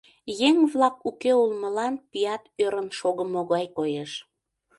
[0.47, 4.11] Еҥ-влак уке улмылан пият ӧрын шогымо гай коеш.